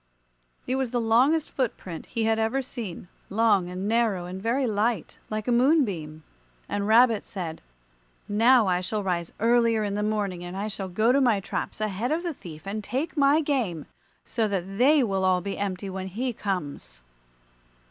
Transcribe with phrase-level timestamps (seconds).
[0.65, 4.65] It was the longest foot print he had ever seen, long and narrow and very
[4.65, 6.23] light, like a moonbeam.
[6.67, 7.61] And Rabbit said,
[8.27, 11.79] "Now I shall rise earlier in the morning, and I shall go to my traps
[11.79, 13.85] ahead of the thief and take my game,
[14.25, 17.03] so that they will all be empty when he comes."